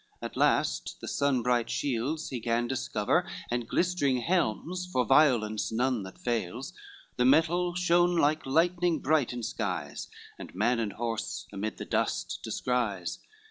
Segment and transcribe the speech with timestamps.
[0.19, 6.01] At last the sun bright shields he gan discover, And glistering helms for violence none
[6.01, 6.73] that fails,
[7.17, 10.07] The metal shone like lightning bright in skies,
[10.39, 13.19] And man and horse amid the dust descries.